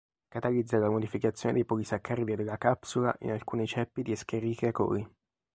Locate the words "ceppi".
3.67-4.01